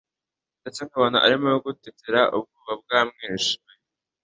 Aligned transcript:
ndetse 0.61 0.79
nkabona 0.87 1.17
arimo 1.25 1.49
gutitira 1.65 2.21
ubwoba 2.37 2.73
bwamwishe 2.81 3.55